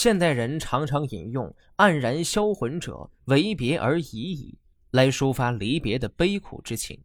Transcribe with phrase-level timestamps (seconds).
[0.00, 4.56] 现代人常常引用“黯然销魂者，唯别而已矣”
[4.92, 7.02] 来抒发离别的悲苦之情。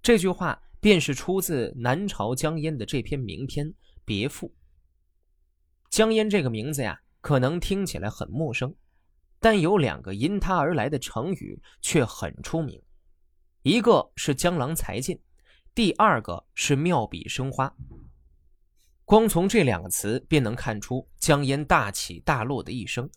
[0.00, 3.66] 这句话便是出自南朝江淹的这篇名篇
[4.04, 4.46] 《别赋》。
[5.90, 8.72] 江淹这个名字呀，可能听起来很陌生，
[9.40, 12.80] 但有两个因他而来的成语却很出名，
[13.62, 15.18] 一个是江郎才尽，
[15.74, 17.74] 第二个是妙笔生花。
[19.08, 23.08] 光从这两个词便能看出江淹大起大落的一生。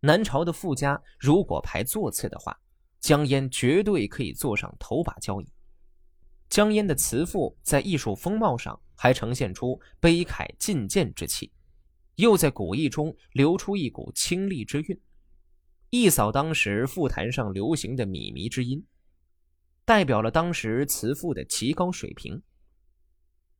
[0.00, 2.54] 南朝的富家如果排座次的话，
[3.00, 5.48] 江淹绝对可以坐上头把交椅。
[6.50, 11.50] 江淹的词赋在艺术风貌上还呈现出悲慨进谏之气，
[12.16, 15.00] 又在古意中流出一股清丽之韵，
[15.88, 18.84] 一扫当时赋坛上流行的靡靡之音，
[19.86, 22.42] 代表了当时词赋的极高水平。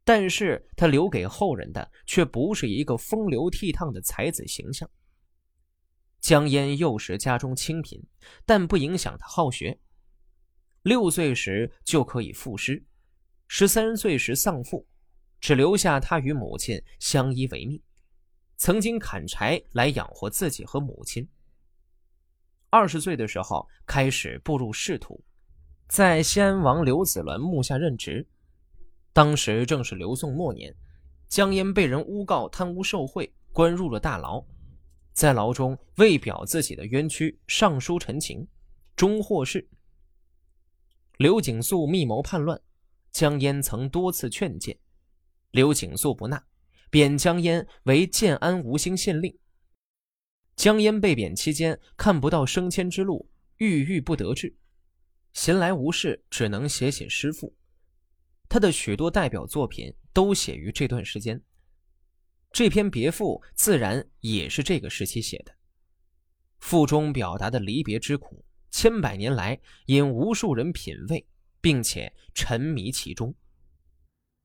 [0.05, 4.89] 但是他留给后人的却不是一个风流倜傥的才子形象。
[6.21, 8.03] 江淹幼时家中清贫，
[8.45, 9.79] 但不影响他好学。
[10.83, 12.85] 六岁时就可以赋诗，
[13.49, 14.87] 十三岁时丧父，
[15.41, 17.83] 只留下他与母亲相依为命，
[18.57, 21.27] 曾经砍柴来养活自己和母亲。
[22.69, 25.23] 二十岁的时候开始步入仕途，
[25.89, 28.27] 在西安王刘子鸾幕下任职。
[29.15, 30.75] 当时正是刘宋末年，
[31.29, 34.45] 江淹被人诬告贪污受贿，关入了大牢。
[35.13, 38.45] 在牢中为表自己的冤屈，上书陈情，
[38.97, 39.69] 终获释。
[41.19, 42.61] 刘景素密谋叛乱，
[43.13, 44.77] 江淹曾多次劝谏，
[45.53, 46.45] 刘景素不纳，
[46.91, 49.39] 贬江淹为建安吴兴县令。
[50.57, 54.57] 江淹被贬期间，看不到升迁之路，郁郁不得志，
[55.33, 57.55] 闲来无事，只能写写诗赋。
[58.55, 61.43] 他的许多代表作品都写于这段时间，
[62.53, 65.53] 这篇别赋自然也是这个时期写的。
[66.61, 71.27] 赋中表达的离别之苦，千百年来引无数人品味，
[71.61, 73.35] 并且沉迷其中。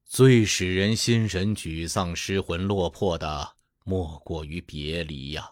[0.06, 5.52] 最使人心神沮丧、失魂落魄的，莫过于别离呀。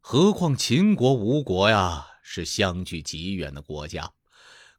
[0.00, 4.12] 何况秦国、吴国呀，是相距极远的国家，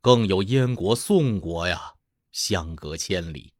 [0.02, 1.94] 更有燕国、宋国呀。
[2.35, 3.53] 相隔千里，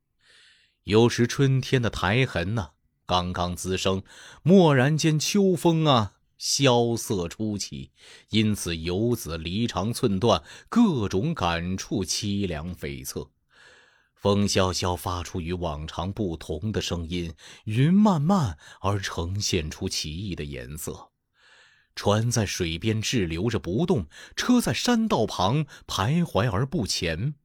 [0.84, 2.72] 有时春天的苔痕呐，
[3.06, 4.04] 刚刚滋生，
[4.44, 7.94] 蓦然间秋风啊，萧瑟初起，
[8.32, 13.30] 因此游子离肠寸断，各种感触凄凉悱恻。
[14.14, 21.12] 风萧萧发出与往常不同的声音，云漫漫而呈现出奇异的颜色。
[21.96, 27.36] 船在水边滞留着不动，车在山道旁徘徊而不前。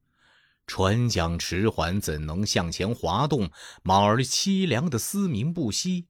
[0.73, 3.51] 船桨迟缓，怎能向前滑动？
[3.83, 6.07] 马儿凄凉的嘶鸣不息。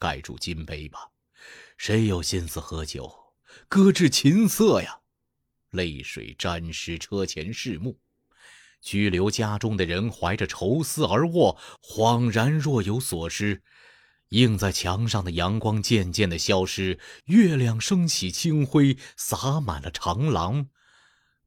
[0.00, 1.12] 盖住金杯吧，
[1.76, 3.08] 谁有心思喝酒？
[3.68, 4.98] 搁置琴瑟呀！
[5.70, 8.00] 泪水沾湿车前拭目。
[8.80, 13.62] 拘留家中的人怀着愁思而卧，恍然若有所失。
[14.30, 20.68] 映在墙上的阳光渐渐的消失，月亮升起清辉，洒满了长廊。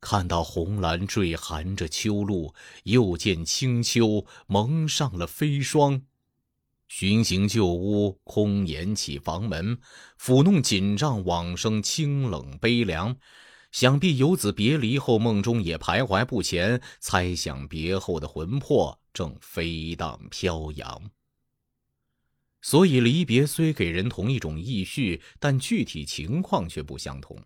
[0.02, 6.04] 看到红蓝缀含着秋露，又见清秋蒙上了飞霜。
[6.88, 9.80] 巡行旧屋，空掩起房门，
[10.20, 13.18] 抚弄锦帐，往生清冷悲凉。
[13.72, 21.12] 想必游子别离后，梦中也徘徊不前，猜想别后的魂魄正飞荡飘扬。
[22.62, 27.38] 所以离别虽给人同一种意绪，但具体情况却不相同。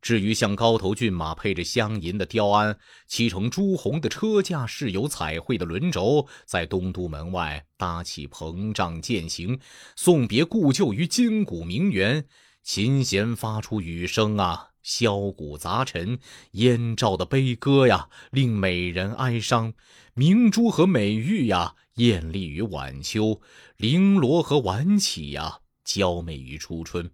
[0.00, 9.58] 至于像高头骏马配着镶银的雕鞍，漆成朱红的车架，饰有彩绘的轮轴，在东都门外搭起膨胀践行，
[9.96, 12.24] 送别故旧于金谷名园。
[12.62, 16.18] 琴弦发出雨声啊，箫鼓杂陈，
[16.52, 19.72] 燕赵的悲歌呀，令美人哀伤；
[20.14, 23.40] 明珠和美玉呀，艳丽于晚秋；
[23.78, 27.10] 绫罗和晚起呀，娇媚于初春。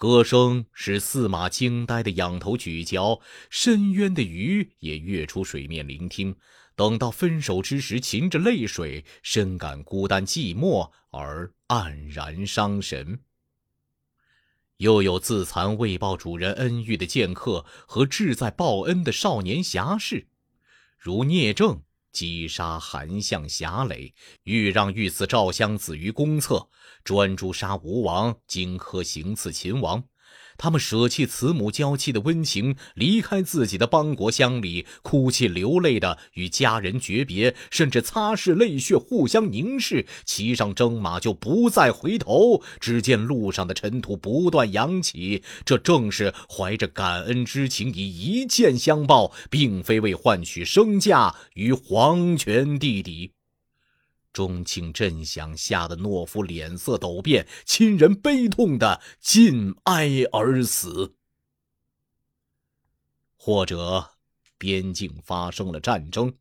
[0.00, 3.20] 歌声使驷马惊呆的仰头举嚼，
[3.50, 6.36] 深渊的鱼也跃出水面聆听。
[6.74, 13.20] 等到分手之时，噙着泪水，深感孤单寂寞而黯然伤神。
[14.78, 20.28] 又有自残未报主人恩遇的剑客和志在报恩的少年侠士，
[20.96, 21.82] 如聂政
[22.12, 26.68] 击杀韩相侠磊，欲让御赐赵襄子于公厕。
[27.02, 30.04] 专诸杀吴王，荆轲行刺秦王，
[30.60, 42.62] 他们舍弃慈母娇妻的温情，离开自己的邦国乡里，哭泣流泪的与家人诀别，甚至擦拭泪血，互相凝视，骑上征马就不再回头。
[42.78, 53.32] 只见路上的尘土不断扬起，这正是怀着感恩之情，以一剑相报，并非为换取身价与皇权弟弟。
[54.32, 61.14] 钟庆震响，吓得懦夫脸色陡变，亲人悲痛的尽哀而死。
[63.36, 64.10] 或者，
[64.58, 66.34] 边境发生了战争，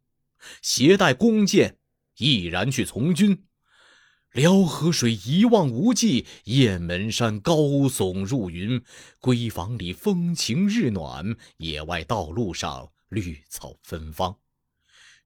[0.61, 1.77] 携带弓箭，
[2.17, 3.45] 毅然去从军。
[4.33, 7.55] 辽河水一望无际，雁门山高
[7.87, 8.83] 耸入云。
[9.19, 14.37] 闺房里风晴日暖，野外道路上绿草芬芳。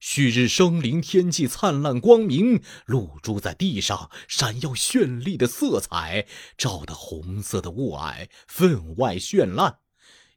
[0.06, 6.26] 旭日升临，天际灿烂光明，露珠在地上闪耀绚丽的色彩，
[6.58, 9.78] 照得红色的雾霭分外绚烂。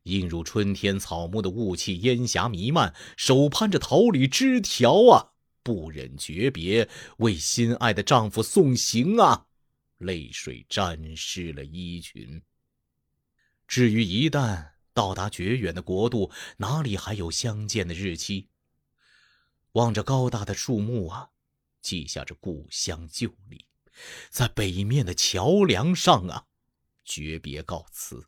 [0.04, 5.34] 映入春天草木的雾气，烟霞弥漫，手攀着桃李枝条啊，
[5.64, 6.88] 不忍诀别，
[7.18, 9.48] 为心爱的丈夫送行啊，
[9.98, 12.42] 泪水沾湿了衣裙。
[13.68, 18.48] 至于一旦到达绝远的国度，哪里还有相见的日期？
[19.74, 21.30] 望着高大的树木啊，
[21.82, 23.66] 记下着故乡旧历，
[24.30, 26.48] 在北面的桥梁上啊，
[27.04, 28.28] 诀别告辞。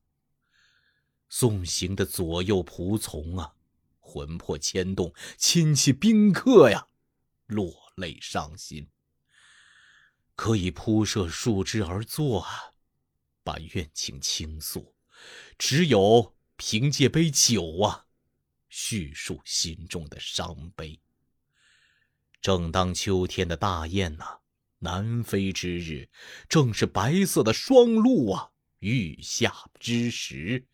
[1.28, 3.54] 送行的左右仆从啊，
[4.00, 6.88] 魂魄牵动，亲戚宾客呀，
[7.46, 8.90] 落泪伤心。
[10.36, 12.74] 可以铺设树枝而坐啊，
[13.44, 14.96] 把怨情倾诉，
[15.58, 18.08] 只有凭借杯酒啊，
[18.70, 21.00] 叙述心中的伤悲。
[22.42, 24.40] 正当秋天的大雁呐
[24.80, 26.10] 南飞之日，
[26.48, 30.66] 正是白色的霜露啊欲下之时，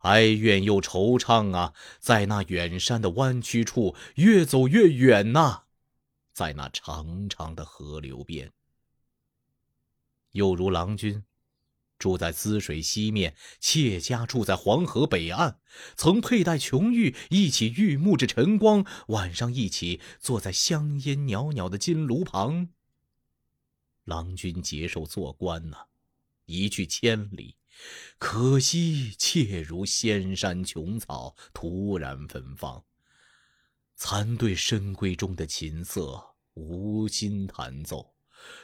[0.00, 5.62] 哀怨又惆怅啊，在那远山的弯曲处越走越远呐，
[6.32, 8.52] 在那长长的河流边，
[10.30, 11.24] 又如郎君。
[12.00, 15.58] 住在滋水西面，妾家住在黄河北岸，
[15.94, 22.70] 曾佩戴琼玉，一起玉沐着晨光，晚上一起坐在香烟袅袅的金炉旁。
[24.04, 25.76] 郎君接受做官呐，
[26.46, 27.56] 一去千里，
[28.18, 32.82] 可惜妾如仙山琼草，突然芬芳。
[33.94, 38.14] 残对深闺中的琴瑟，无心弹奏。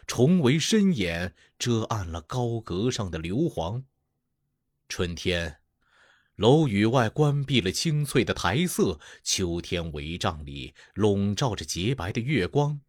[0.07, 3.85] 重围深掩，遮暗了高阁上的硫磺。
[4.89, 5.59] 春天，
[6.37, 12.81] 楼宇外关闭了青翠的苔色；秋天，帷帐里笼罩着洁白的月光。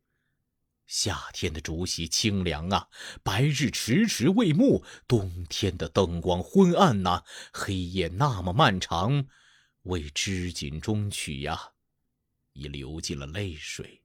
[0.85, 2.87] 夏天的竹席清凉啊，
[3.21, 9.27] 白日迟迟未暮；冬天的灯光昏暗呐，黑夜那么漫长。
[9.83, 11.71] 为织锦中曲呀，
[12.53, 14.01] 已流尽了泪水，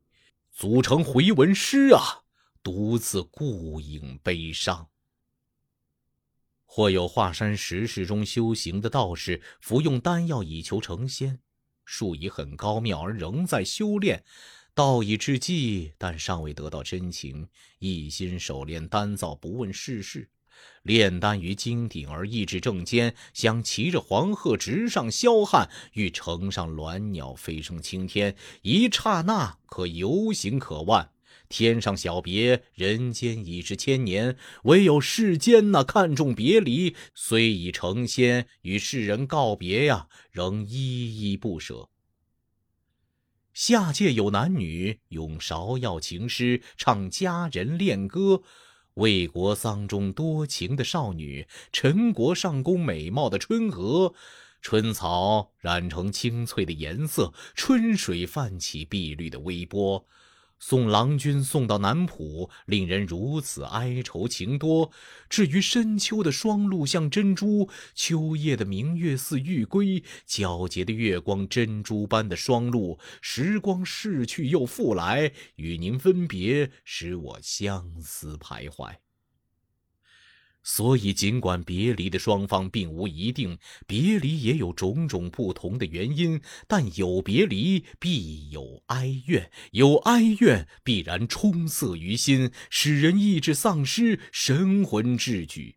[0.51, 2.22] 组成回文诗啊。
[2.63, 4.89] 独自顾影悲伤。
[6.65, 11.41] 或有华山石室中修行的道士，服用丹药以求成仙，
[11.85, 14.25] 术已很高妙，而仍在修炼。
[14.75, 17.49] 道已至极，但尚未得到真情，
[17.79, 20.31] 一心守炼丹灶，不问世事。
[20.83, 31.11] 炼丹于金鼎，而意志正坚，想骑着黄鹤直上霄汉，欲乘上鸾鸟飞升青天，一刹那可游行可万。
[31.53, 34.39] 天上小别，人间已是千年。
[34.63, 41.91] 唯有世间那看重别离，虽已成仙，与世人告别呀，仍依依不舍。
[43.53, 48.43] 下界有男女咏芍药情诗，唱佳人恋歌。
[48.95, 54.15] 魏国丧中多情的少女，陈国上宫美貌的春娥。
[54.63, 60.07] 春草染成青翠的颜色，春水泛起碧绿的微波。
[60.65, 64.93] 送郎君送到南浦，令人如此哀愁情多。
[65.29, 78.95] 至于深秋的霜露像珍珠，秋夜的明月似玉龟，皎洁的月光珍珠般的霜露，时光逝去又复来，与您分别，使我相思徘徊。
[80.63, 95.77] 所以，尽管别离的双方并无一定，别离也有种种不同的原因，但有别离必有哀怨，有哀怨必然充塞于心，使人意志丧失，神魂志举。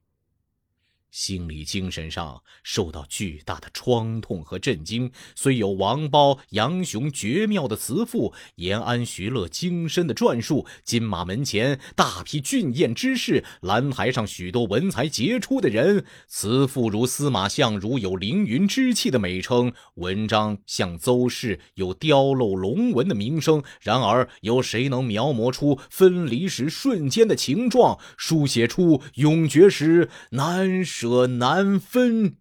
[1.16, 5.10] 心理精神上受到巨大的创痛和震惊。
[5.34, 23.64] 虽有王褒、杨雄绝妙的词赋，延安、徐乐精深的传述，金马门前大批俊彦之士，兰台上许多文才杰出的人，词赋如司马相如有凌云之气的美称，文章像邹氏有雕镂龙纹的名声。
[23.80, 32.38] 然而，有谁能描摹出分离时瞬间的情状，书写出永诀时难舍难分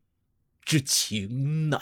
[0.65, 1.79] 之情呢？